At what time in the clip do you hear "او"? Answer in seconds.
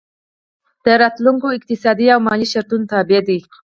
2.15-2.19